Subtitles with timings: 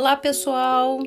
[0.00, 0.98] Olá, pessoal!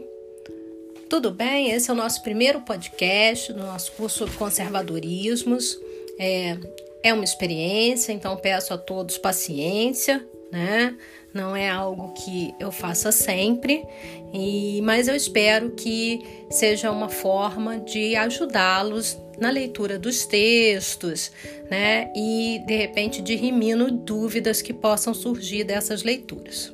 [1.09, 1.71] Tudo bem?
[1.71, 5.79] Esse é o nosso primeiro podcast do nosso curso sobre conservadorismos.
[6.19, 6.55] É,
[7.01, 10.95] é uma experiência, então peço a todos paciência, né?
[11.33, 13.83] Não é algo que eu faça sempre,
[14.31, 21.31] e, mas eu espero que seja uma forma de ajudá-los na leitura dos textos,
[21.67, 22.11] né?
[22.15, 26.71] E de repente dirimino dúvidas que possam surgir dessas leituras.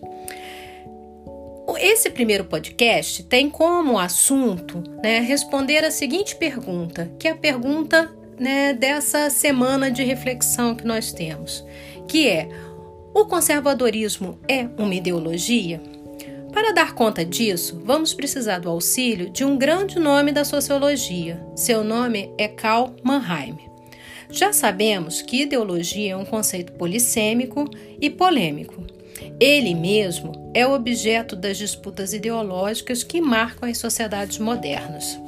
[2.00, 8.10] Esse primeiro podcast tem como assunto né, responder a seguinte pergunta, que é a pergunta
[8.40, 11.62] né, dessa semana de reflexão que nós temos,
[12.08, 12.48] que é:
[13.14, 15.82] o conservadorismo é uma ideologia?
[16.54, 21.46] Para dar conta disso, vamos precisar do auxílio de um grande nome da sociologia.
[21.54, 23.58] Seu nome é Karl Mannheim.
[24.30, 27.70] Já sabemos que ideologia é um conceito polissêmico
[28.00, 28.99] e polêmico.
[29.40, 35.20] Ele mesmo é o objeto das disputas ideológicas que marcam as sociedades modernas.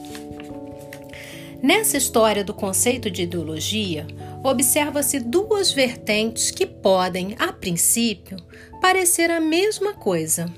[1.61, 4.07] Nessa história do conceito de ideologia,
[4.43, 8.37] observa-se duas vertentes que podem, a princípio,
[8.81, 10.51] parecer a mesma coisa.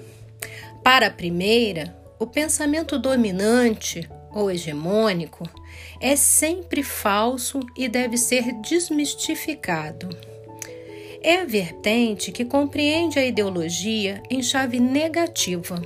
[0.82, 5.48] Para a primeira, o pensamento dominante ou hegemônico
[6.00, 10.33] é sempre falso e deve ser desmistificado
[11.24, 15.82] é a vertente que compreende a ideologia em chave negativa.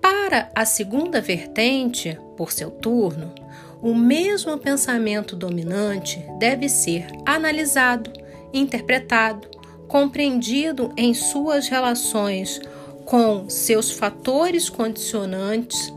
[0.00, 3.34] Para a segunda vertente, por seu turno,
[3.82, 8.12] o mesmo pensamento dominante deve ser analisado,
[8.52, 9.48] interpretado,
[9.88, 12.60] compreendido em suas relações
[13.04, 15.92] com seus fatores condicionantes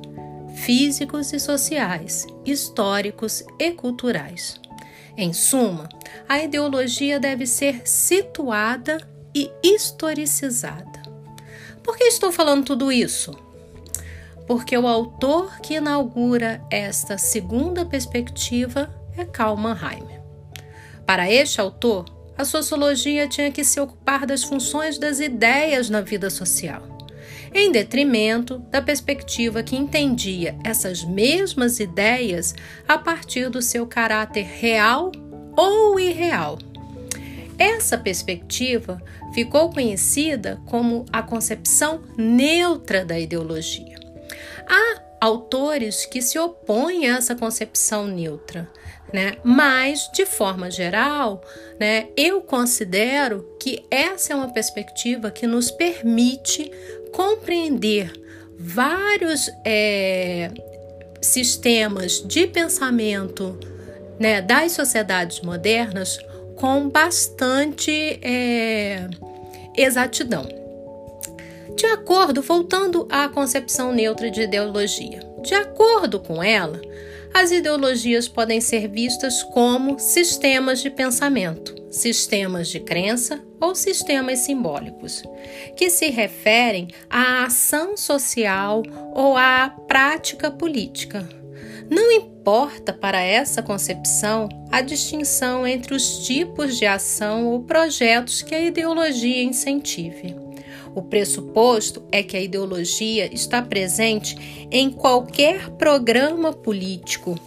[0.56, 4.60] físicos e sociais, históricos e culturais.
[5.16, 5.88] Em suma,
[6.28, 8.98] a ideologia deve ser situada
[9.34, 11.04] e historicizada.
[11.84, 13.32] Por que estou falando tudo isso?
[14.48, 20.08] Porque o autor que inaugura esta segunda perspectiva é Karl Mannheim.
[21.06, 22.06] Para este autor,
[22.38, 26.93] a sociologia tinha que se ocupar das funções das ideias na vida social,
[27.54, 32.56] em detrimento da perspectiva que entendia essas mesmas ideias
[32.88, 35.12] a partir do seu caráter real
[35.56, 36.58] ou irreal.
[37.58, 39.02] Essa perspectiva
[39.34, 43.98] ficou conhecida como a concepção neutra da ideologia.
[44.68, 48.70] Há autores que se opõem a essa concepção neutra,
[49.14, 49.38] né?
[49.44, 51.42] Mas, de forma geral,
[51.80, 56.72] né, eu considero que essa é uma perspectiva que nos permite
[57.14, 58.12] compreender
[58.60, 60.52] vários é,
[61.22, 63.58] sistemas de pensamento
[64.20, 66.18] né, das sociedades modernas
[66.56, 69.08] com bastante é,
[69.76, 70.48] exatidão.
[71.76, 76.80] De acordo, voltando à concepção neutra de ideologia, de acordo com ela,
[77.34, 85.24] as ideologias podem ser vistas como sistemas de pensamento, sistemas de crença ou sistemas simbólicos,
[85.78, 88.84] que se referem à ação social
[89.14, 91.28] ou à prática política
[91.90, 98.56] não importa para essa concepção a distinção entre os tipos de ação ou projetos que
[98.56, 100.36] a ideologia incentive.
[100.96, 107.38] O pressuposto é que a ideologia está presente em qualquer programa político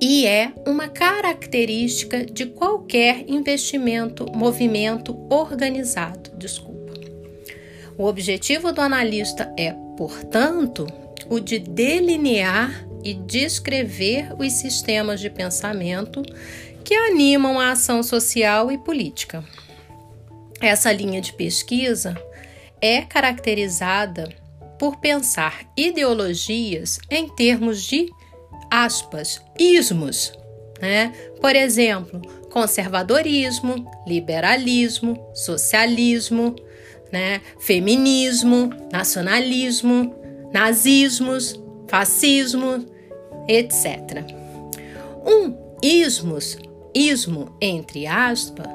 [0.00, 6.30] e é uma característica de qualquer investimento, movimento organizado.
[6.38, 6.94] Desculpa.
[7.98, 10.86] O objetivo do analista é, portanto,
[11.28, 16.22] o de delinear e descrever os sistemas de pensamento
[16.82, 19.44] que animam a ação social e política.
[20.60, 22.16] Essa linha de pesquisa
[22.80, 24.34] é caracterizada
[24.78, 28.10] por pensar ideologias em termos de
[28.70, 30.32] aspas, ismos,
[30.80, 31.12] né?
[31.40, 32.20] Por exemplo,
[32.50, 36.54] conservadorismo, liberalismo, socialismo,
[37.12, 37.40] né?
[37.58, 40.14] feminismo, nacionalismo,
[40.52, 42.86] nazismos, fascismo,
[43.48, 44.24] etc.
[45.26, 46.58] Um ismos,
[46.94, 48.68] ismo entre aspas,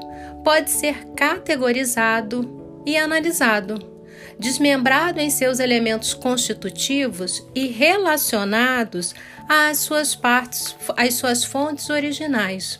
[0.44, 3.95] pode ser categorizado e analisado,
[4.38, 9.14] desmembrado em seus elementos constitutivos e relacionados
[9.48, 12.78] às suas partes, às suas fontes originais.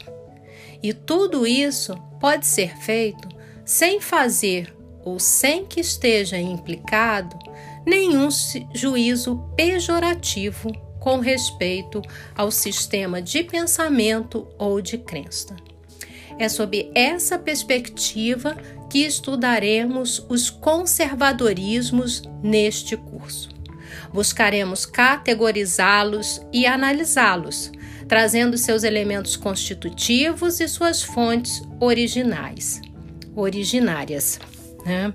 [0.82, 3.28] E tudo isso pode ser feito
[3.64, 4.74] sem fazer
[5.04, 7.38] ou sem que esteja implicado
[7.86, 8.28] nenhum
[8.74, 12.02] juízo pejorativo com respeito
[12.34, 15.54] ao sistema de pensamento ou de crença.
[16.38, 18.56] é sob essa perspectiva
[19.04, 23.48] estudaremos os conservadorismos neste curso.
[24.12, 27.72] Buscaremos categorizá-los e analisá-los,
[28.08, 32.80] trazendo seus elementos constitutivos e suas fontes originais,
[33.34, 34.38] originárias.
[34.84, 35.12] Né?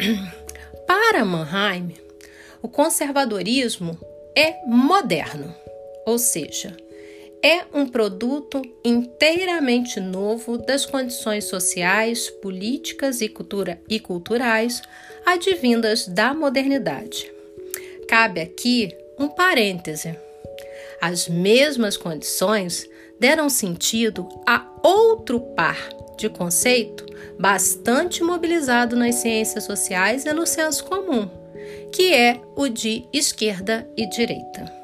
[0.86, 1.94] Para Mannheim,
[2.62, 3.98] o conservadorismo
[4.36, 5.54] é moderno,
[6.06, 6.76] ou seja,
[7.42, 14.80] é um produto inteiramente novo das condições sociais, políticas e, cultura, e culturais
[15.26, 17.30] advindas da modernidade.
[18.08, 20.16] Cabe aqui um parêntese.
[21.00, 25.78] As mesmas condições deram sentido a outro par
[26.16, 27.06] de conceito
[27.38, 31.28] bastante mobilizado nas ciências sociais e no senso comum,
[31.90, 34.81] que é o de esquerda e direita.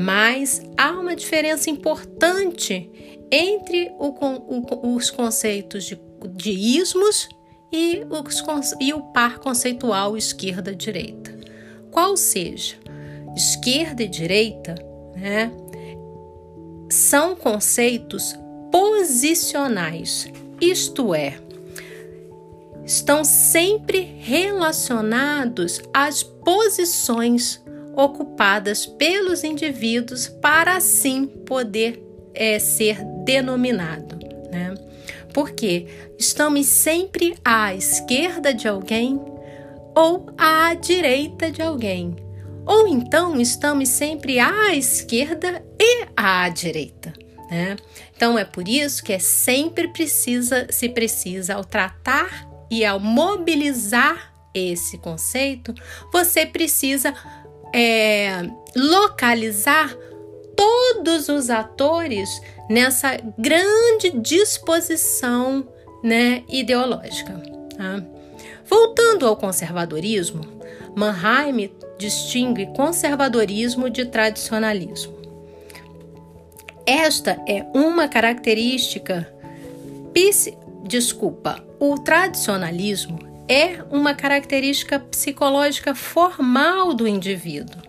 [0.00, 2.88] Mas há uma diferença importante
[3.32, 6.00] entre o, o, os conceitos de,
[6.36, 7.28] de ismos
[7.72, 11.36] e, os, e o par conceitual esquerda-direita.
[11.90, 12.76] Qual seja,
[13.36, 14.76] esquerda e direita
[15.16, 15.50] né,
[16.88, 18.38] são conceitos
[18.70, 20.30] posicionais,
[20.60, 21.40] isto é,
[22.84, 27.60] estão sempre relacionados às posições
[27.98, 32.00] ocupadas pelos indivíduos para assim poder
[32.32, 34.16] é, ser denominado.
[34.52, 34.72] Né?
[35.34, 39.20] Porque estamos sempre à esquerda de alguém
[39.96, 42.14] ou à direita de alguém.
[42.64, 47.12] Ou então estamos sempre à esquerda e à direita.
[47.50, 47.74] Né?
[48.16, 54.32] Então é por isso que é sempre precisa se precisa ao tratar e ao mobilizar
[54.54, 55.74] esse conceito,
[56.12, 57.14] você precisa
[57.74, 59.94] é, localizar
[60.56, 65.66] todos os atores nessa grande disposição
[66.02, 67.40] né, ideológica.
[67.76, 68.02] Tá?
[68.66, 70.42] Voltando ao conservadorismo,
[70.94, 75.16] Mannheim distingue conservadorismo de tradicionalismo.
[76.86, 79.32] Esta é uma característica.
[80.82, 87.80] Desculpa, o tradicionalismo é uma característica psicológica formal do indivíduo.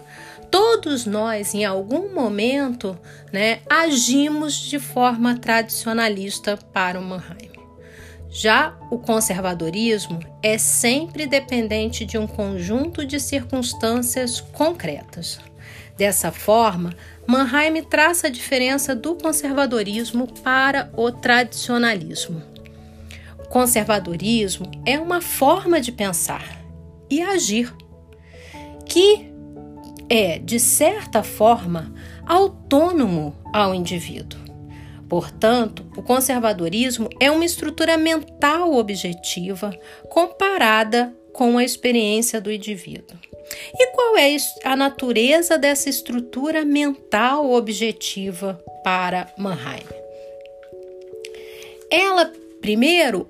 [0.50, 2.98] Todos nós, em algum momento,
[3.32, 7.52] né, agimos de forma tradicionalista para o Mannheim.
[8.32, 15.40] Já o conservadorismo é sempre dependente de um conjunto de circunstâncias concretas.
[15.98, 16.96] Dessa forma,
[17.28, 22.42] Mannheim traça a diferença do conservadorismo para o tradicionalismo.
[23.50, 26.64] Conservadorismo é uma forma de pensar
[27.10, 27.74] e agir
[28.86, 29.30] que
[30.10, 31.94] é, de certa forma,
[32.26, 34.40] autônomo ao indivíduo.
[35.08, 39.72] Portanto, o conservadorismo é uma estrutura mental objetiva
[40.10, 43.18] comparada com a experiência do indivíduo.
[43.74, 49.84] E qual é a natureza dessa estrutura mental objetiva para Mannheim?
[51.92, 52.32] Ela
[52.62, 53.28] Primeiro,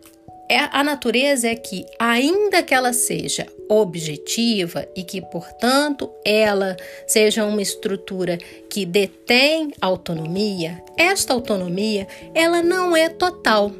[0.49, 7.45] é a natureza é que, ainda que ela seja objetiva e que, portanto, ela seja
[7.45, 8.37] uma estrutura
[8.67, 13.71] que detém autonomia, esta autonomia ela não é total,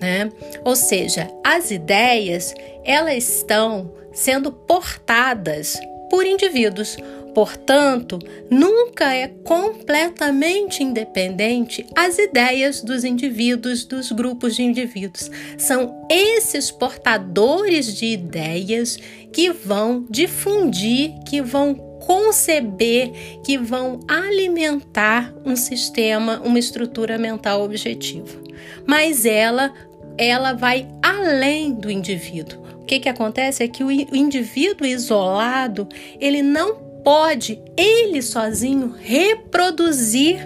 [0.00, 0.30] né?
[0.64, 2.54] Ou seja, as ideias
[2.84, 5.76] elas estão sendo portadas
[6.08, 6.96] por indivíduos,
[7.34, 8.18] Portanto,
[8.50, 15.30] nunca é completamente independente as ideias dos indivíduos, dos grupos de indivíduos.
[15.56, 18.98] São esses portadores de ideias
[19.32, 23.12] que vão difundir, que vão conceber,
[23.44, 28.42] que vão alimentar um sistema, uma estrutura mental objetiva.
[28.86, 29.72] Mas ela
[30.18, 32.60] ela vai além do indivíduo.
[32.76, 35.88] O que, que acontece é que o indivíduo isolado
[36.20, 40.38] ele não pode ele sozinho reproduzir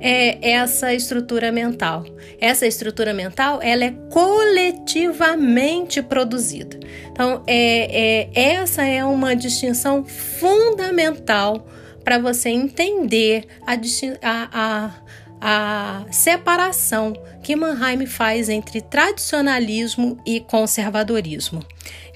[0.00, 2.04] é, essa estrutura mental.
[2.40, 6.78] Essa estrutura mental ela é coletivamente produzida.
[7.10, 11.66] Então, é, é essa é uma distinção fundamental
[12.04, 13.74] para você entender a,
[14.22, 14.94] a, a,
[15.40, 17.12] a separação
[17.42, 21.62] que Mannheim faz entre tradicionalismo e conservadorismo.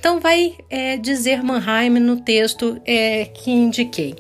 [0.02, 4.16] Então, vai é, dizer Mannheim no texto é, que indiquei.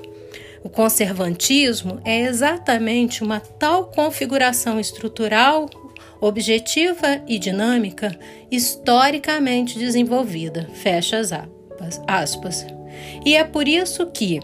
[0.62, 5.68] O conservantismo é exatamente uma tal configuração estrutural,
[6.20, 8.16] objetiva e dinâmica
[8.48, 10.70] historicamente desenvolvida.
[10.72, 11.32] Fecha as
[12.06, 12.64] aspas.
[13.26, 14.38] E é por isso que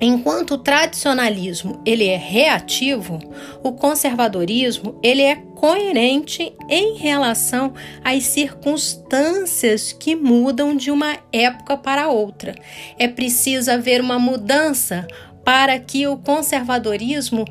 [0.00, 3.18] Enquanto o tradicionalismo ele é reativo,
[3.62, 7.72] o conservadorismo ele é coerente em relação
[8.02, 12.54] às circunstâncias que mudam de uma época para outra.
[12.98, 15.06] É preciso haver uma mudança
[15.44, 17.44] para que o conservadorismo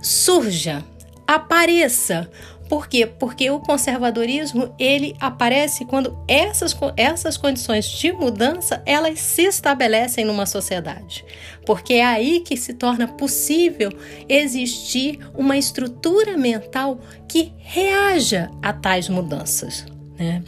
[0.00, 0.84] surja,
[1.26, 2.30] apareça,
[2.68, 3.06] por quê?
[3.06, 10.46] Porque o conservadorismo ele aparece quando essas, essas condições de mudança elas se estabelecem numa
[10.46, 11.24] sociedade.
[11.64, 13.90] Porque é aí que se torna possível
[14.28, 19.86] existir uma estrutura mental que reaja a tais mudanças.
[20.18, 20.42] Né?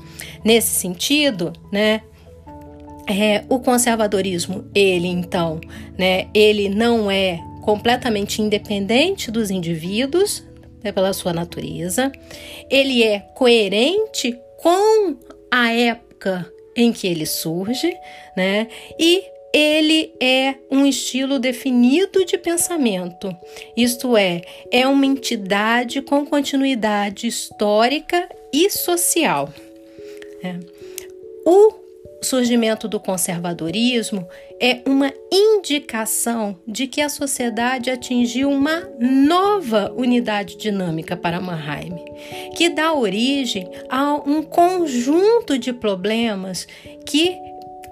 [0.44, 2.02] Nesse sentido, né,
[3.06, 5.60] é, o conservadorismo, ele então,
[5.96, 10.42] né, ele não é completamente independente dos indivíduos,
[10.82, 12.10] né, pela sua natureza,
[12.70, 15.16] ele é coerente com
[15.50, 17.92] a época em que ele surge,
[18.36, 18.68] né?
[18.98, 23.34] E ele é um estilo definido de pensamento,
[23.76, 29.52] isto é, é uma entidade com continuidade histórica e social.
[30.42, 30.54] É.
[31.44, 31.87] O
[32.22, 34.26] surgimento do conservadorismo
[34.60, 41.94] é uma indicação de que a sociedade atingiu uma nova unidade dinâmica para Mannheim,
[42.56, 46.66] que dá origem a um conjunto de problemas
[47.06, 47.36] que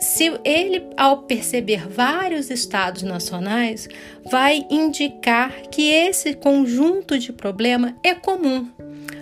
[0.00, 3.88] se ele, ao perceber vários estados nacionais,
[4.30, 8.68] vai indicar que esse conjunto de problema é comum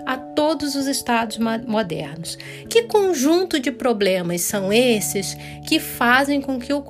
[0.06, 2.38] a todos os estados modernos.
[2.68, 6.82] Que conjunto de problemas são esses que fazem com que o,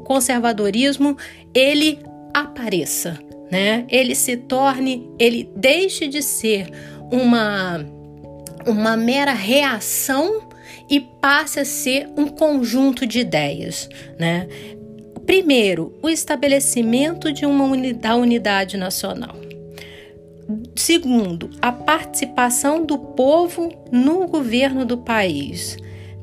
[0.00, 1.16] conservadorismo
[1.54, 1.98] ele
[2.34, 3.18] apareça,
[3.50, 3.84] né?
[3.88, 6.68] Ele se torne, ele deixe de ser
[7.10, 7.84] uma
[8.66, 10.42] uma mera reação
[10.90, 14.46] e passe a ser um conjunto de ideias, né?
[15.24, 19.47] Primeiro, o estabelecimento de uma unidade, da unidade nacional.
[20.78, 25.76] Segundo, a participação do povo no governo do país.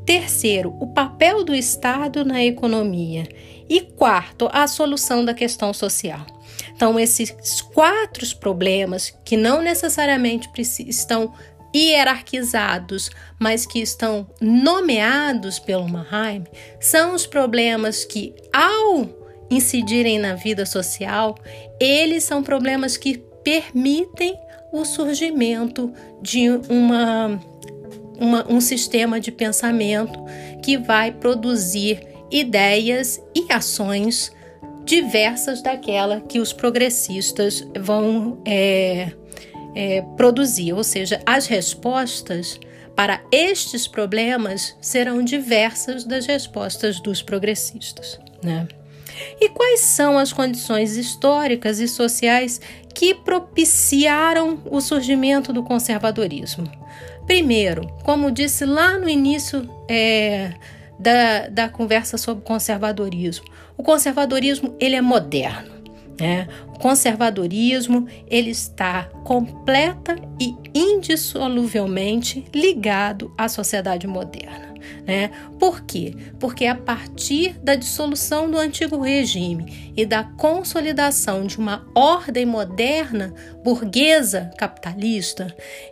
[0.06, 3.28] Terceiro, o papel do Estado na economia.
[3.68, 6.26] E quarto, a solução da questão social.
[6.74, 7.32] Então, esses
[7.74, 10.50] quatro problemas, que não necessariamente
[10.88, 11.34] estão
[11.76, 16.46] hierarquizados, mas que estão nomeados pelo Mahaim,
[16.80, 19.06] são os problemas que, ao
[19.52, 21.36] incidirem na vida social,
[21.78, 24.45] eles são problemas que permitem
[24.80, 25.92] o surgimento
[26.22, 27.40] de uma,
[28.20, 30.20] uma, um sistema de pensamento
[30.62, 32.00] que vai produzir
[32.32, 34.32] ideias e ações
[34.84, 39.12] diversas daquela que os progressistas vão é,
[39.76, 42.60] é, produzir, ou seja, as respostas
[42.96, 48.20] para estes problemas serão diversas das respostas dos progressistas.
[48.42, 48.68] Né?
[49.40, 52.62] E quais são as condições históricas e sociais
[52.96, 56.72] que propiciaram o surgimento do conservadorismo?
[57.28, 60.54] Primeiro, como disse lá no início é,
[60.98, 63.46] da, da conversa sobre conservadorismo,
[63.78, 65.76] o conservadorismo ele é moderno.
[66.20, 66.48] Né?
[66.74, 74.65] O conservadorismo ele está completa e indissoluvelmente ligado à sociedade moderna.
[75.06, 75.30] Né?
[75.60, 76.16] Por quê?
[76.40, 83.34] Porque a partir da dissolução do antigo regime e da consolidação de uma ordem moderna
[83.66, 85.48] burguesa capitalista,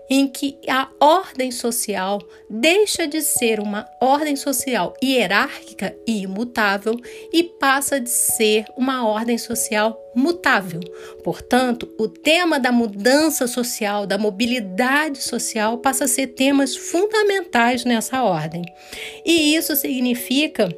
[0.07, 6.93] em que a ordem social deixa de ser uma ordem social hierárquica e imutável
[7.33, 10.81] e passa de ser uma ordem social mutável.
[11.23, 18.21] Portanto, o tema da mudança social, da mobilidade social, passa a ser temas fundamentais nessa
[18.21, 18.61] ordem.
[19.25, 20.69] E isso significa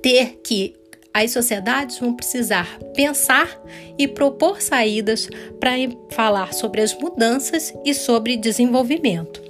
[0.00, 0.74] ter que
[1.14, 3.56] as sociedades vão precisar pensar
[3.96, 5.28] e propor saídas
[5.60, 5.70] para
[6.10, 9.40] falar sobre as mudanças e sobre desenvolvimento.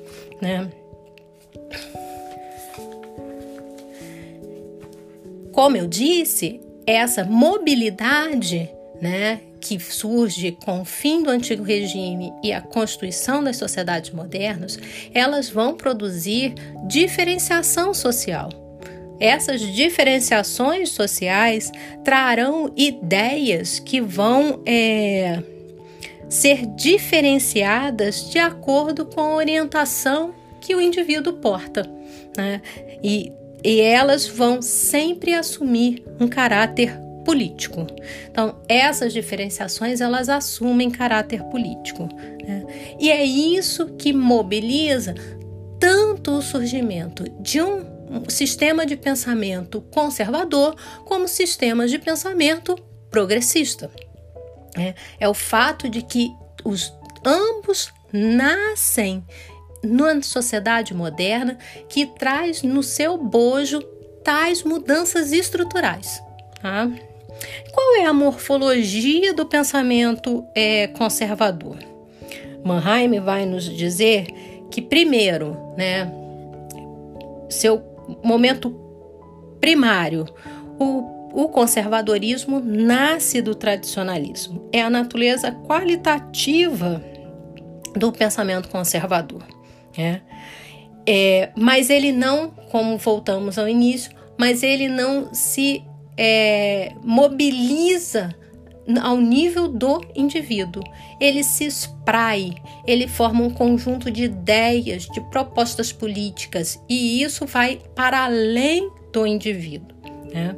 [0.43, 0.71] Né?
[5.51, 8.69] Como eu disse, essa mobilidade
[9.01, 14.79] né, que surge com o fim do antigo regime e a constituição das sociedades modernas,
[15.15, 16.55] elas vão produzir
[16.87, 18.64] diferenciação social.
[19.21, 21.71] Essas diferenciações sociais
[22.05, 25.43] trarão ideias que vão é,
[26.29, 31.89] ser diferenciadas de acordo com a orientação que o indivíduo porta.
[32.37, 32.61] Né?
[33.03, 37.87] E, e elas vão sempre assumir um caráter político.
[38.31, 42.09] Então, essas diferenciações elas assumem caráter político.
[42.47, 42.65] Né?
[42.99, 45.15] E é isso que mobiliza
[45.79, 47.94] tanto o surgimento de um
[48.29, 52.77] sistema de pensamento conservador como sistemas de pensamento
[53.11, 53.91] progressista.
[54.77, 56.33] É, é o fato de que
[56.65, 56.93] os
[57.25, 59.25] ambos nascem
[59.83, 63.81] numa sociedade moderna que traz no seu bojo
[64.25, 66.21] tais mudanças estruturais.
[66.61, 66.91] Tá?
[67.73, 71.77] Qual é a morfologia do pensamento é, conservador?
[72.65, 74.27] Mannheim vai nos dizer
[74.71, 76.11] que, primeiro, né,
[77.51, 78.71] seu momento
[79.61, 80.27] primário,
[80.79, 84.69] o o conservadorismo nasce do tradicionalismo.
[84.73, 87.05] É a natureza qualitativa
[87.97, 89.43] do pensamento conservador.
[89.99, 90.21] É.
[91.07, 95.85] É, mas ele não, como voltamos ao início, mas ele não se
[96.17, 98.33] é, mobiliza
[99.01, 100.83] ao nível do indivíduo.
[101.21, 102.55] Ele se esprai,
[102.87, 109.27] ele forma um conjunto de ideias, de propostas políticas, e isso vai para além do
[109.27, 109.97] indivíduo.
[110.33, 110.57] Né?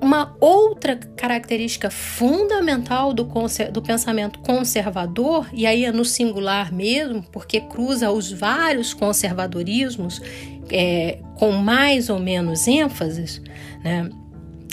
[0.00, 3.28] Uma outra característica fundamental do,
[3.72, 10.22] do, pensamento conservador, e aí é no singular mesmo, porque cruza os vários conservadorismos
[10.70, 13.42] é, com mais ou menos ênfases,
[13.82, 14.08] né?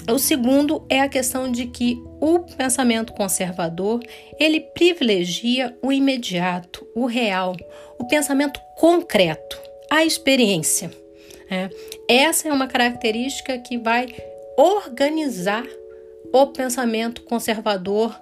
[0.07, 3.99] O segundo é a questão de que o pensamento conservador
[4.39, 7.55] ele privilegia o imediato, o real,
[7.97, 9.59] o pensamento concreto,
[9.89, 10.91] a experiência.
[11.49, 11.69] Né?
[12.07, 14.07] Essa é uma característica que vai
[14.57, 15.65] organizar
[16.31, 18.15] o pensamento conservador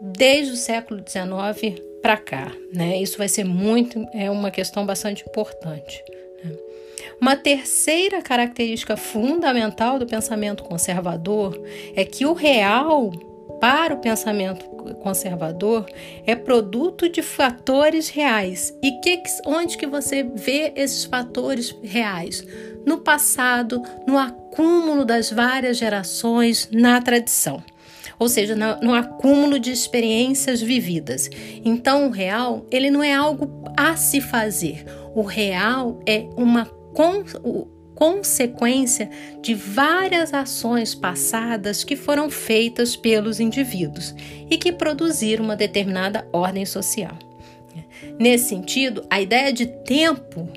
[0.00, 2.52] desde o século XIX para cá.
[2.72, 3.02] Né?
[3.02, 6.02] Isso vai ser muito, é uma questão bastante importante.
[7.20, 11.60] Uma terceira característica fundamental do pensamento conservador
[11.96, 13.10] é que o real
[13.60, 14.64] para o pensamento
[15.02, 15.86] conservador
[16.24, 18.72] é produto de fatores reais.
[18.82, 22.46] E que, onde que você vê esses fatores reais?
[22.86, 27.62] No passado, no acúmulo das várias gerações, na tradição.
[28.16, 31.28] Ou seja, no acúmulo de experiências vividas.
[31.64, 34.84] Então, o real, ele não é algo a se fazer.
[35.14, 36.77] O real é uma
[37.94, 44.14] consequência de várias ações passadas que foram feitas pelos indivíduos
[44.48, 47.18] e que produziram uma determinada ordem social.
[48.18, 50.48] Nesse sentido, a ideia de tempo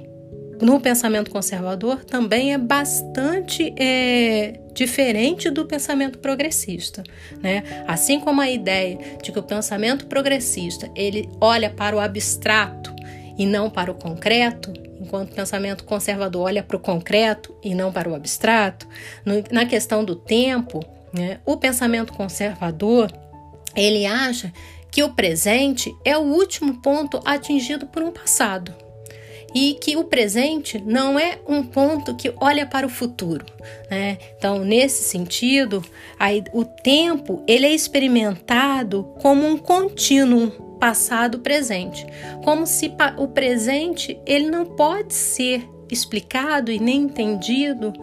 [0.62, 7.04] no pensamento conservador também é bastante é, diferente do pensamento progressista,
[7.42, 7.64] né?
[7.88, 12.94] Assim como a ideia de que o pensamento progressista ele olha para o abstrato
[13.38, 17.92] e não para o concreto, enquanto o pensamento conservador olha para o concreto e não
[17.92, 18.88] para o abstrato,
[19.26, 20.80] no, na questão do tempo,
[21.12, 23.12] né, o pensamento conservador
[23.76, 24.54] ele acha
[24.92, 28.74] que o presente é o último ponto atingido por um passado
[29.54, 33.46] e que o presente não é um ponto que olha para o futuro.
[33.90, 34.18] Né?
[34.38, 35.84] Então, nesse sentido,
[36.18, 42.08] aí, o tempo ele é experimentado como um contínuo passado presente,
[42.44, 47.94] como se o presente ele não pode ser explicado e nem entendido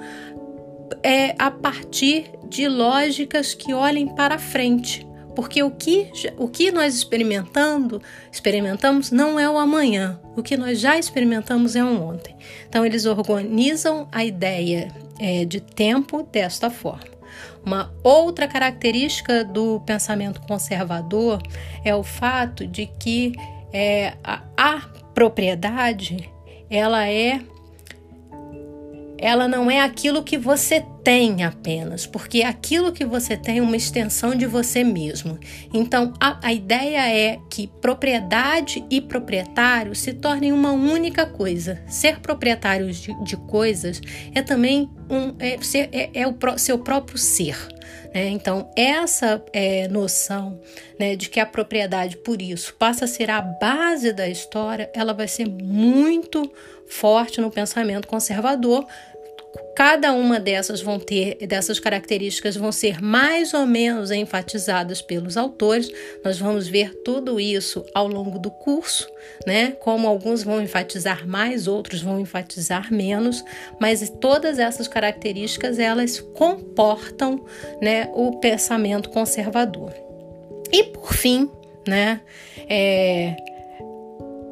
[1.02, 5.04] é, a partir de lógicas que olhem para frente.
[5.34, 10.20] Porque o que, o que nós experimentando, experimentamos não é o amanhã.
[10.36, 12.36] O que nós já experimentamos é o ontem.
[12.68, 17.17] Então, eles organizam a ideia é, de tempo desta forma.
[17.64, 21.40] Uma outra característica do pensamento conservador
[21.85, 23.35] é o fato de que
[23.73, 24.81] é, a, a
[25.14, 26.31] propriedade
[26.71, 27.40] ela é
[29.18, 33.76] ela não é aquilo que você tem apenas, porque aquilo que você tem é uma
[33.76, 35.38] extensão de você mesmo.
[35.72, 41.83] Então, a, a ideia é que propriedade e proprietário se tornem uma única coisa.
[41.88, 44.00] Ser proprietário de, de coisas
[44.35, 47.57] é também um, é, ser, é, é o pro, seu próprio ser.
[48.14, 48.28] Né?
[48.28, 50.61] Então, essa é, noção
[50.98, 55.12] né, de que a propriedade, por isso, passa a ser a base da história, ela
[55.12, 56.50] vai ser muito
[56.88, 58.87] forte no pensamento conservador,
[59.74, 65.88] Cada uma dessas vão ter dessas características vão ser mais ou menos enfatizadas pelos autores.
[66.24, 69.09] Nós vamos ver tudo isso ao longo do curso,
[69.46, 69.70] né?
[69.79, 73.44] Como alguns vão enfatizar mais, outros vão enfatizar menos,
[73.81, 77.44] mas todas essas características elas comportam,
[77.81, 79.94] né, o pensamento conservador.
[80.72, 81.48] E por fim,
[81.87, 82.20] né,
[82.68, 83.37] é,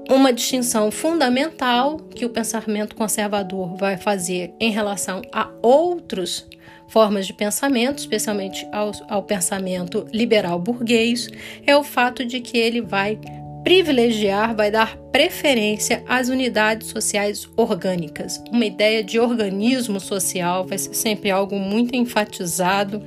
[0.09, 6.47] uma distinção fundamental que o pensamento conservador vai fazer em relação a outras
[6.89, 11.29] formas de pensamento, especialmente ao, ao pensamento liberal burguês,
[11.67, 13.19] é o fato de que ele vai
[13.65, 18.41] privilegiar, vai dar preferência às unidades sociais orgânicas.
[18.53, 23.03] Uma ideia de organismo social vai ser sempre algo muito enfatizado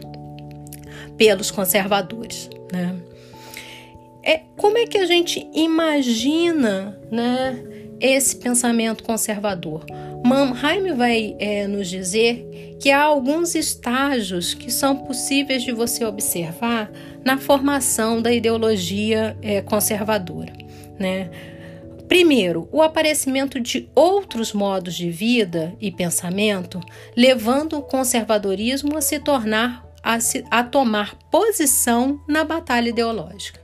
[1.17, 2.49] pelos conservadores.
[2.73, 2.93] Né?
[4.23, 7.63] É, como é que a gente imagina né,
[7.99, 9.85] esse pensamento conservador?
[10.23, 16.91] Mannheim vai é, nos dizer que há alguns estágios que são possíveis de você observar
[17.23, 20.53] na formação da ideologia é, conservadora.
[20.97, 21.29] Né?
[22.07, 26.79] Primeiro, o aparecimento de outros modos de vida e pensamento,
[27.15, 33.58] levando o conservadorismo a se tornar a, se, a tomar posição na batalha ideológica.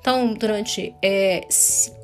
[0.00, 1.46] Então, durante é,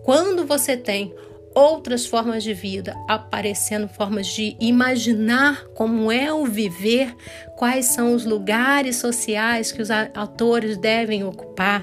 [0.05, 1.13] quando você tem
[1.57, 7.17] outras formas de vida aparecendo, formas de imaginar como é o viver,
[7.57, 11.83] quais são os lugares sociais que os autores devem ocupar.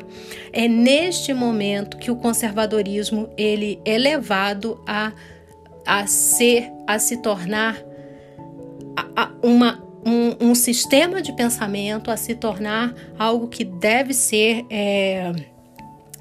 [0.51, 5.11] É neste momento que o conservadorismo ele é levado a,
[5.87, 7.75] a ser, a se tornar
[8.95, 14.65] a, a uma um, um, sistema de pensamento a se tornar algo que deve ser
[14.69, 15.31] é,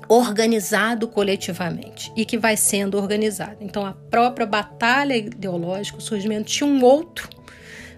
[0.09, 3.57] organizado coletivamente e que vai sendo organizado.
[3.61, 7.29] Então, a própria batalha ideológica, o surgimento de um outro,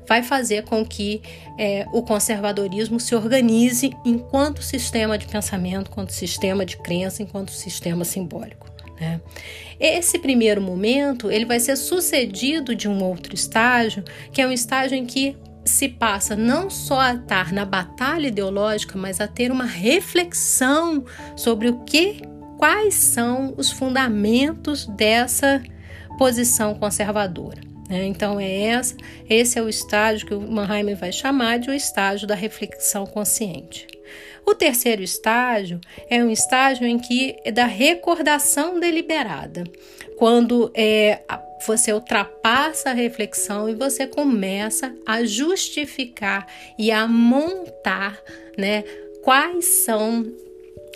[0.06, 1.22] vai fazer com que
[1.58, 8.04] é, o conservadorismo se organize enquanto sistema de pensamento, enquanto sistema de crença, enquanto sistema
[8.04, 8.70] simbólico.
[9.00, 9.20] Né?
[9.80, 14.96] Esse primeiro momento ele vai ser sucedido de um outro estágio, que é um estágio
[14.96, 19.64] em que se passa não só a estar na batalha ideológica, mas a ter uma
[19.64, 21.04] reflexão
[21.36, 22.22] sobre o que,
[22.58, 25.62] quais são os fundamentos dessa
[26.18, 27.60] posição conservadora.
[27.88, 28.06] Né?
[28.06, 28.96] Então é essa,
[29.28, 33.86] esse é o estágio que o Mannheim vai chamar de o estágio da reflexão consciente.
[34.46, 39.64] O terceiro estágio é um estágio em que é da recordação deliberada,
[40.16, 41.22] quando é,
[41.66, 46.46] você ultrapassa a reflexão e você começa a justificar
[46.78, 48.20] e a montar,
[48.56, 48.84] né,
[49.22, 50.26] quais são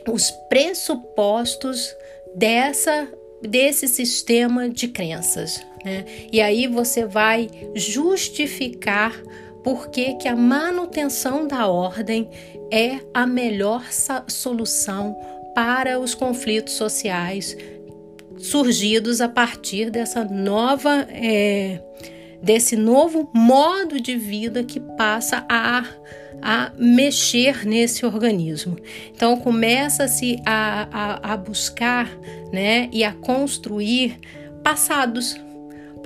[0.09, 1.95] os pressupostos
[2.35, 3.09] dessa
[3.41, 6.05] desse sistema de crenças, né?
[6.33, 9.15] E aí você vai justificar
[9.63, 12.29] por que, que a manutenção da ordem
[12.71, 13.85] é a melhor
[14.29, 15.17] solução
[15.55, 17.57] para os conflitos sociais
[18.39, 21.81] surgidos a partir dessa nova é,
[22.41, 25.85] desse novo modo de vida que passa a,
[26.41, 28.77] a mexer nesse organismo.
[29.15, 32.09] Então começa-se a, a, a buscar
[32.53, 34.19] né, e a construir
[34.63, 35.37] passados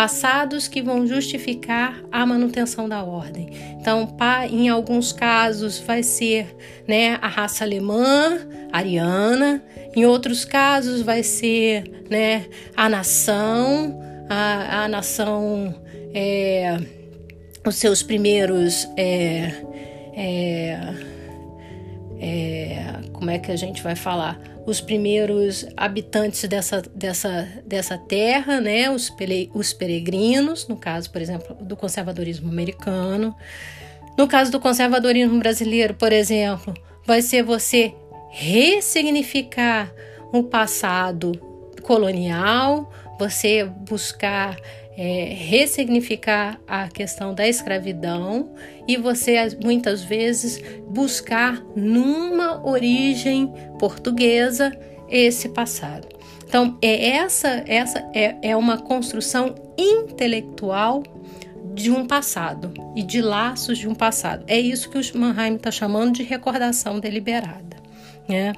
[0.02, 3.50] passados que vão justificar a manutenção da ordem.
[3.80, 4.16] Então,
[4.50, 6.56] em alguns casos vai ser
[6.88, 8.36] né, a raça alemã,
[8.72, 9.62] ariana,
[9.94, 15.72] em outros casos vai ser né, a nação, a, a nação,
[16.12, 16.80] é,
[17.64, 18.88] os seus primeiros.
[18.96, 19.52] É,
[20.16, 20.94] é,
[22.18, 24.51] é como é que a gente vai falar?
[24.64, 31.20] Os primeiros habitantes dessa, dessa, dessa terra, né, os, pele, os peregrinos, no caso, por
[31.20, 33.35] exemplo, do conservadorismo americano.
[34.16, 37.94] No caso do conservadorismo brasileiro, por exemplo, vai ser você
[38.31, 39.92] ressignificar
[40.33, 41.33] o passado
[41.83, 44.57] colonial, você buscar
[44.96, 48.50] é, ressignificar a questão da escravidão
[48.87, 54.76] e você muitas vezes buscar numa origem portuguesa
[55.09, 56.09] esse passado.
[56.46, 61.02] Então, é essa, essa é, é uma construção intelectual
[61.74, 64.44] de um passado e de laços de um passado.
[64.46, 67.76] É isso que o Mannheim está chamando de recordação deliberada.
[68.28, 68.52] Né?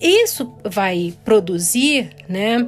[0.00, 2.64] Isso vai produzir né,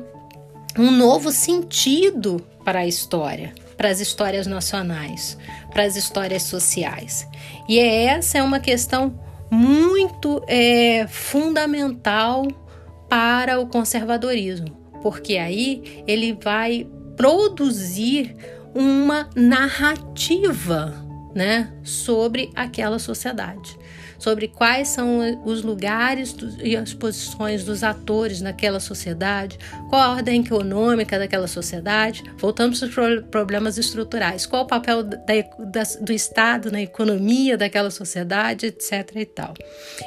[0.76, 5.38] um novo sentido para a história, para as histórias nacionais,
[5.70, 7.26] para as histórias sociais.
[7.68, 9.18] E é, essa é uma questão
[9.50, 12.46] muito é, fundamental
[13.08, 14.68] para o conservadorismo,
[15.02, 18.34] porque aí ele vai produzir
[18.74, 20.94] uma narrativa
[21.34, 23.81] né, sobre aquela sociedade
[24.22, 29.58] sobre quais são os lugares e as posições dos atores naquela sociedade,
[29.90, 32.22] qual a ordem econômica daquela sociedade.
[32.38, 37.90] Voltamos para os problemas estruturais, qual o papel da, da, do Estado na economia daquela
[37.90, 39.10] sociedade, etc.
[39.16, 39.54] e tal.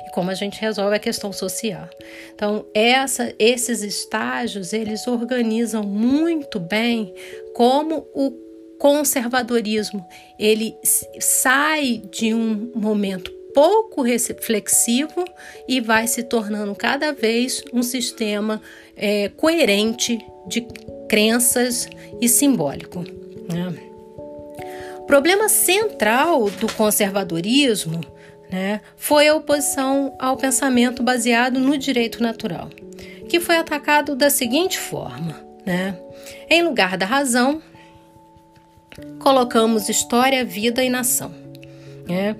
[0.08, 1.90] E como a gente resolve a questão social.
[2.34, 7.14] Então, essa, esses estágios, eles organizam muito bem
[7.54, 8.32] como o
[8.80, 10.06] conservadorismo
[10.38, 10.76] ele
[11.20, 15.24] sai de um momento pouco reflexivo
[15.66, 18.62] e vai se tornando cada vez um sistema
[18.98, 20.68] é, coerente de
[21.08, 21.88] crenças
[22.20, 23.06] e simbólico.
[23.48, 23.74] Né?
[25.08, 28.02] Problema central do conservadorismo
[28.52, 32.70] né, foi a oposição ao pensamento baseado no direito natural,
[33.30, 35.98] que foi atacado da seguinte forma: né,
[36.50, 37.62] em lugar da razão,
[39.20, 41.32] colocamos história, vida e nação.
[42.06, 42.36] Né?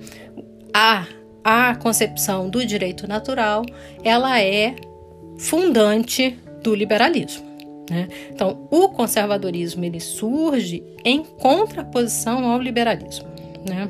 [0.78, 1.06] A,
[1.42, 3.64] a concepção do direito natural
[4.04, 4.76] ela é
[5.38, 7.46] fundante do liberalismo.
[7.88, 8.08] Né?
[8.30, 13.26] Então, o conservadorismo ele surge em contraposição ao liberalismo.
[13.66, 13.88] Né?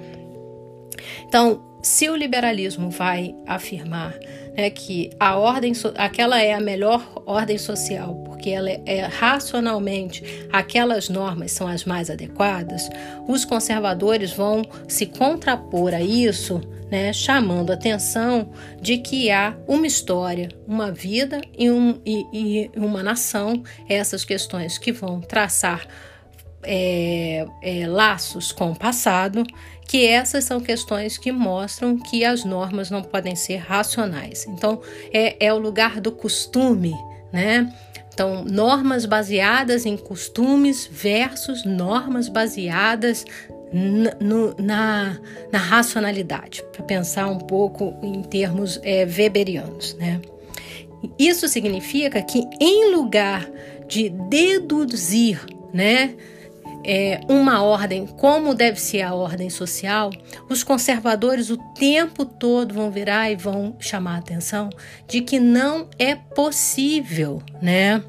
[1.26, 4.18] Então, se o liberalismo vai afirmar
[4.56, 10.48] né, que a ordem, aquela é a melhor ordem social, porque ela é, é racionalmente
[10.52, 12.88] aquelas normas são as mais adequadas,
[13.28, 18.50] os conservadores vão se contrapor a isso, né, chamando atenção
[18.82, 24.76] de que há uma história, uma vida e, um, e, e uma nação, essas questões
[24.76, 25.86] que vão traçar
[26.66, 29.44] é, é, laços com o passado,
[29.86, 34.46] que essas são questões que mostram que as normas não podem ser racionais.
[34.48, 34.80] Então,
[35.12, 36.94] é, é o lugar do costume,
[37.32, 37.72] né?
[38.12, 43.24] Então, normas baseadas em costumes versus normas baseadas
[44.20, 45.18] no, na,
[45.52, 50.20] na, racionalidade, para pensar um pouco em termos é, weberianos, né?
[51.18, 53.46] Isso significa que, em lugar
[53.86, 55.40] de deduzir,
[55.72, 56.14] né,
[56.88, 60.10] é, uma ordem, como deve ser a ordem social,
[60.48, 64.70] os conservadores o tempo todo vão virar e vão chamar a atenção
[65.08, 68.02] de que não é possível, né,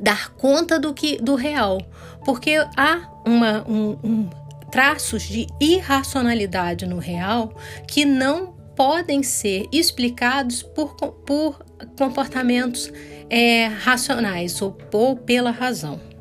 [0.00, 1.78] dar conta do que do real,
[2.24, 4.30] porque há uma, um, um
[4.72, 7.54] traços de irracionalidade no real
[7.86, 11.64] que não podem ser explicados por, por
[11.96, 12.90] comportamentos
[13.30, 16.11] é, racionais ou, ou pela razão.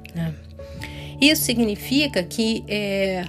[1.22, 3.26] Isso significa que é,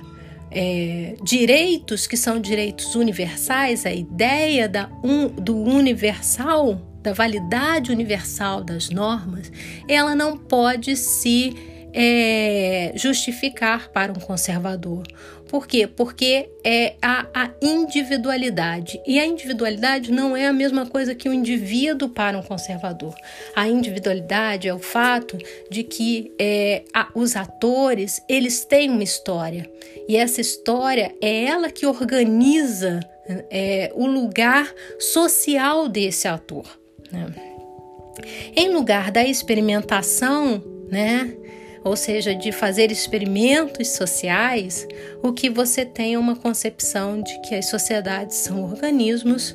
[0.50, 8.64] é, direitos que são direitos universais, a ideia da, um, do universal, da validade universal
[8.64, 9.52] das normas,
[9.86, 11.54] ela não pode se
[11.92, 15.02] é, justificar para um conservador.
[15.52, 15.86] Por quê?
[15.86, 18.98] Porque é a, a, individualidade.
[19.06, 23.14] E a individualidade não é a mesma coisa que o indivíduo para um conservador.
[23.54, 25.36] A individualidade é o fato
[25.70, 29.70] de que é, a, os atores eles têm uma história.
[30.08, 33.00] E essa história é ela que organiza
[33.50, 36.64] é, o lugar social desse ator.
[37.12, 37.26] Né?
[38.56, 41.36] Em lugar da experimentação, né?
[41.84, 44.86] Ou seja, de fazer experimentos sociais,
[45.22, 49.54] o que você tem uma concepção de que as sociedades são organismos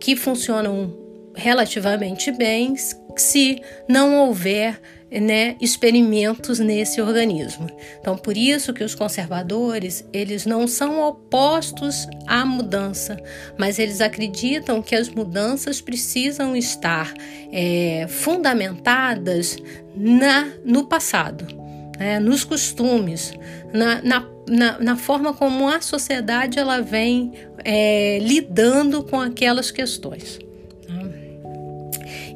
[0.00, 0.96] que funcionam
[1.34, 2.74] relativamente bem
[3.16, 4.80] se não houver
[5.20, 7.68] né, experimentos nesse organismo.
[8.00, 13.16] Então, por isso que os conservadores eles não são opostos à mudança,
[13.58, 17.12] mas eles acreditam que as mudanças precisam estar
[17.52, 19.56] é, fundamentadas
[19.94, 21.46] na, no passado,
[21.98, 23.32] né, nos costumes,
[23.72, 27.32] na, na, na, na, forma como a sociedade ela vem
[27.64, 30.38] é, lidando com aquelas questões.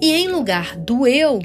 [0.01, 1.41] E em lugar do eu,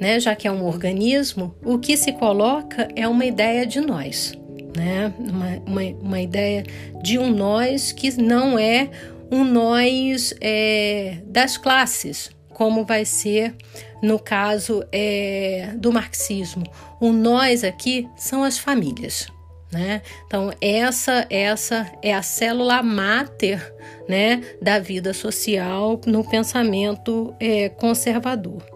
[0.00, 4.32] né, já que é um organismo, o que se coloca é uma ideia de nós,
[4.76, 6.64] né, uma, uma, uma ideia
[7.02, 8.90] de um nós que não é
[9.30, 13.54] um nós é, das classes, como vai ser
[14.02, 16.64] no caso é, do marxismo.
[17.00, 19.28] O nós aqui são as famílias.
[19.72, 20.00] Né?
[20.26, 23.74] Então essa essa é a célula máter
[24.08, 28.75] né, da vida social no pensamento é, conservador.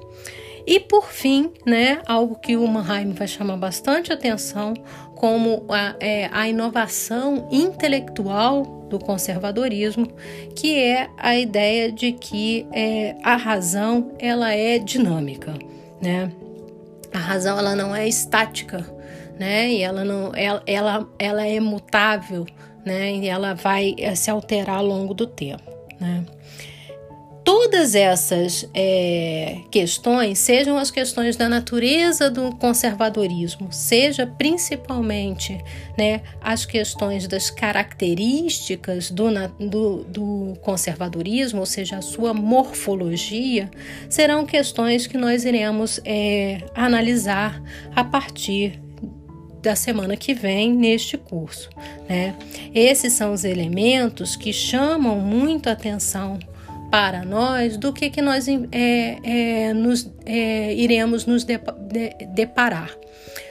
[0.71, 4.73] E por fim, né, algo que o Mannheim vai chamar bastante atenção
[5.17, 10.07] como a, é, a inovação intelectual do conservadorismo,
[10.55, 15.55] que é a ideia de que é, a razão ela é dinâmica,
[16.01, 16.31] né?
[17.13, 18.87] A razão ela não é estática,
[19.41, 19.73] né?
[19.73, 22.47] E ela não, ela, ela, ela é mutável,
[22.85, 23.13] né?
[23.13, 26.25] E ela vai é, se alterar ao longo do tempo, né?
[27.45, 35.59] Todas essas é, questões, sejam as questões da natureza do conservadorismo, seja principalmente
[35.97, 43.71] né, as questões das características do, do, do conservadorismo, ou seja, a sua morfologia,
[44.09, 47.63] serão questões que nós iremos é, analisar
[47.95, 48.81] a partir
[49.63, 51.69] da semana que vem neste curso.
[52.09, 52.35] Né?
[52.75, 56.39] Esses são os elementos que chamam muito atenção
[56.91, 58.59] para nós do que, que nós é,
[59.23, 61.45] é, nos, é, iremos nos
[62.35, 62.95] deparar.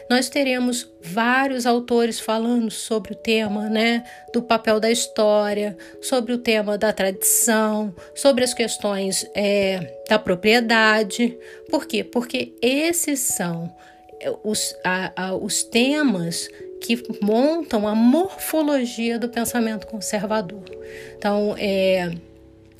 [0.09, 6.39] Nós teremos vários autores falando sobre o tema, né, do papel da história, sobre o
[6.39, 11.37] tema da tradição, sobre as questões é, da propriedade.
[11.69, 12.03] Por quê?
[12.03, 13.71] Porque esses são
[14.43, 16.49] os, a, a, os temas
[16.81, 20.63] que montam a morfologia do pensamento conservador.
[21.17, 22.11] Então, é,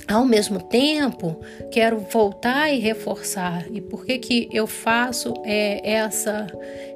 [0.10, 1.40] ao mesmo tempo,
[1.72, 3.68] quero voltar e reforçar.
[3.72, 6.48] E por que, que eu faço é, essa,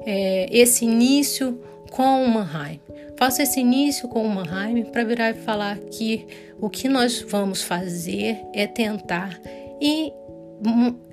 [0.04, 2.80] é, esse início com o Mannheim?
[3.16, 6.26] Faço esse início com o Mannheim para virar e falar que
[6.60, 9.40] o que nós vamos fazer é tentar
[9.80, 10.12] e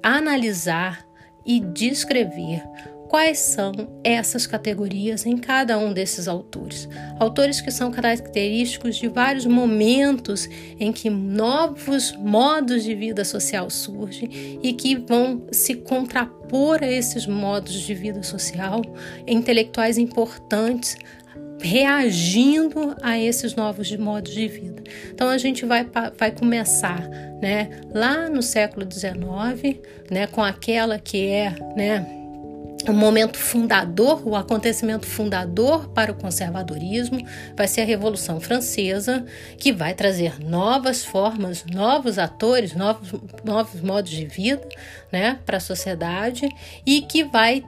[0.02, 1.06] analisar
[1.46, 2.64] e descrever
[3.12, 3.74] quais são
[4.06, 6.88] essas categorias em cada um desses autores.
[7.20, 10.48] Autores que são característicos de vários momentos
[10.80, 17.28] em que novos modos de vida social surgem e que vão se contrapor a esses
[17.28, 18.82] modos de vida social,
[19.28, 20.96] intelectuais importantes
[21.60, 24.84] reagindo a esses novos modos de vida.
[25.14, 25.86] Então a gente vai,
[26.18, 27.10] vai começar
[27.42, 32.21] né, lá no século XIX, né, com aquela que é né,
[32.90, 37.20] o momento fundador, o acontecimento fundador para o conservadorismo
[37.56, 39.26] vai ser a Revolução Francesa,
[39.58, 43.14] que vai trazer novas formas, novos atores, novos,
[43.44, 44.68] novos modos de vida
[45.12, 46.50] né, para a sociedade
[46.86, 47.64] e que vai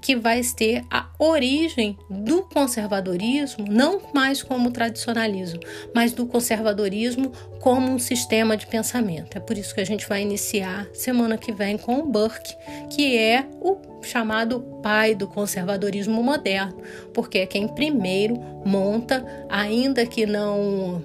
[0.00, 5.60] que vai ter a origem do conservadorismo, não mais como tradicionalismo,
[5.94, 9.36] mas do conservadorismo como um sistema de pensamento.
[9.36, 12.54] É por isso que a gente vai iniciar semana que vem com o Burke,
[12.90, 16.76] que é o chamado pai do conservadorismo moderno,
[17.12, 21.02] porque é quem primeiro monta, ainda que não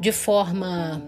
[0.00, 1.02] de forma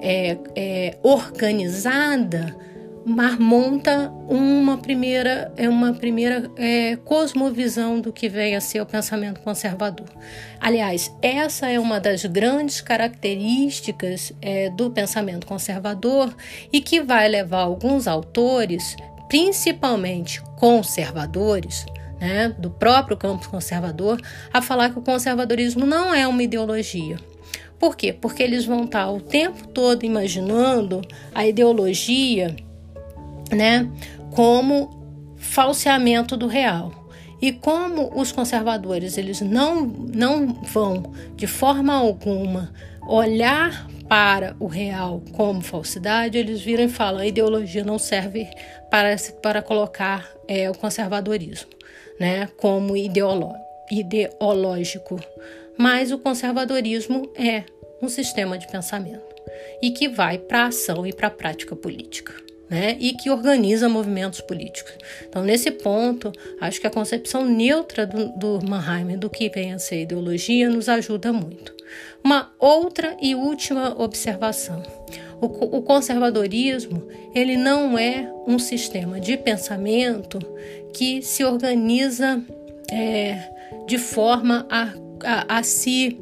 [0.00, 2.56] é, é, organizada,
[3.04, 8.86] mas monta uma primeira é uma primeira é, cosmovisão do que vem a ser o
[8.86, 10.06] pensamento conservador.
[10.60, 16.34] Aliás, essa é uma das grandes características é, do pensamento conservador
[16.72, 18.96] e que vai levar alguns autores,
[19.30, 21.86] principalmente conservadores,
[22.20, 24.20] né, do próprio campo conservador,
[24.52, 27.16] a falar que o conservadorismo não é uma ideologia.
[27.78, 28.12] Por quê?
[28.12, 31.00] Porque eles vão estar o tempo todo imaginando
[31.32, 32.56] a ideologia
[33.52, 33.88] né,
[34.32, 36.92] como falseamento do real.
[37.40, 42.70] E como os conservadores eles não, não vão de forma alguma
[43.06, 48.48] olhar para o real como falsidade, eles viram e falam: a ideologia não serve
[48.90, 51.70] para, para colocar é, o conservadorismo
[52.18, 52.94] né, como
[53.90, 55.18] ideológico.
[55.78, 57.64] Mas o conservadorismo é
[58.02, 59.30] um sistema de pensamento
[59.80, 62.34] e que vai para a ação e para a prática política
[62.70, 64.92] né, e que organiza movimentos políticos.
[65.28, 69.78] Então, nesse ponto, acho que a concepção neutra do, do Mannheim do que vem a
[69.78, 71.74] ser ideologia nos ajuda muito.
[72.22, 74.82] Uma outra e última observação.
[75.40, 77.02] O, o conservadorismo
[77.34, 80.38] ele não é um sistema de pensamento
[80.92, 82.42] que se organiza
[82.90, 83.50] é,
[83.86, 84.92] de forma a,
[85.24, 86.18] a, a se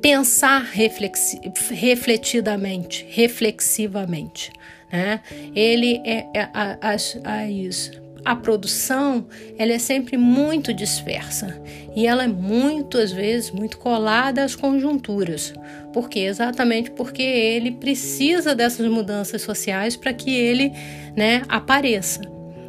[0.00, 4.52] pensar reflexi refletidamente, reflexivamente.
[4.92, 5.20] Né?
[5.54, 8.05] Ele é, é a, a, a isso.
[8.26, 11.62] A produção ela é sempre muito dispersa
[11.94, 15.54] e ela é muitas vezes muito colada às conjunturas.
[15.92, 16.18] Por quê?
[16.18, 20.72] Exatamente porque ele precisa dessas mudanças sociais para que ele
[21.16, 22.20] né, apareça.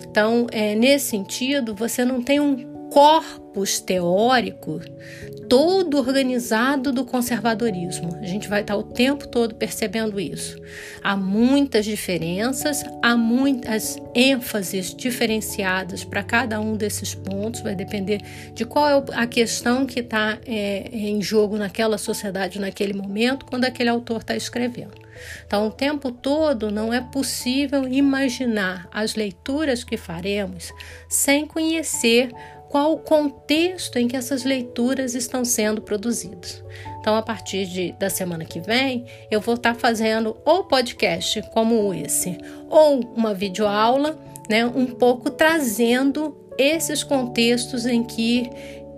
[0.08, 4.80] Então, é, nesse sentido, você não tem um corpus teórico
[5.50, 8.18] todo organizado do conservadorismo.
[8.22, 10.60] A gente vai estar o tempo todo percebendo isso.
[11.04, 18.22] Há muitas diferenças, há muitas ênfases diferenciadas para cada um desses pontos, vai depender
[18.54, 23.66] de qual é a questão que está é, em jogo naquela sociedade, naquele momento, quando
[23.66, 25.08] aquele autor está escrevendo.
[25.46, 30.72] Então, o tempo todo não é possível imaginar as leituras que faremos
[31.10, 32.32] sem conhecer
[32.70, 36.64] qual o contexto em que essas leituras estão sendo produzidas.
[37.00, 41.94] Então, a partir de, da semana que vem, eu vou estar fazendo ou podcast como
[41.94, 42.38] esse,
[42.70, 48.50] ou uma videoaula, né, um pouco trazendo esses contextos em que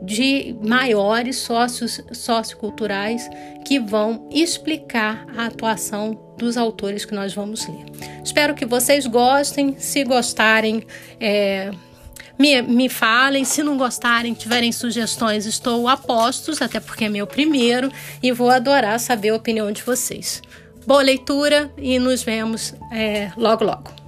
[0.02, 3.30] de maiores sócios socioculturais
[3.66, 7.86] que vão explicar a atuação dos autores que nós vamos ler.
[8.24, 9.76] Espero que vocês gostem.
[9.78, 10.84] Se gostarem,
[11.20, 11.72] é,
[12.40, 17.28] me, me falem, se não gostarem, tiverem sugestões, estou a postos, até porque é meu
[17.28, 17.92] primeiro,
[18.24, 20.42] e vou adorar saber a opinião de vocês.
[20.88, 23.99] boa leitura e nos vemos é, logo logo.